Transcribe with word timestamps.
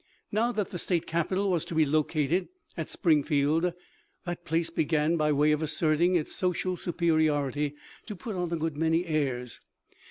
Now 0.31 0.51
that 0.53 0.71
the 0.71 0.79
State 0.79 1.05
capital 1.05 1.51
was 1.51 1.63
to 1.65 1.75
be 1.75 1.85
located 1.85 2.47
at 2.75 2.89
Springfield, 2.89 3.71
that 4.25 4.45
place 4.45 4.71
began, 4.71 5.15
by 5.15 5.31
way 5.31 5.51
of 5.51 5.61
asserting 5.61 6.15
its 6.15 6.35
social 6.35 6.75
superiority, 6.75 7.75
to 8.07 8.15
put 8.15 8.35
on 8.35 8.51
a 8.51 8.55
good 8.57 8.75
many 8.75 9.05
airs. 9.05 9.59